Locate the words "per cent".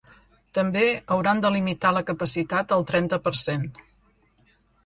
3.29-3.69